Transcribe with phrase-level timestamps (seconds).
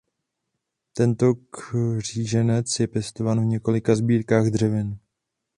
[0.93, 4.97] Tento kříženec je pěstován v několika sbírkách dřevin.